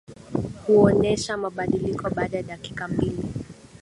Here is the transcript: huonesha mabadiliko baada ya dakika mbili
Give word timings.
huonesha 0.67 1.37
mabadiliko 1.37 2.09
baada 2.09 2.37
ya 2.37 2.43
dakika 2.43 2.87
mbili 2.87 3.21